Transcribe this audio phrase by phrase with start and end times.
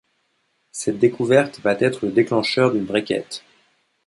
[0.71, 3.43] Cette découverte va être le déclencheur d'une vraie quête.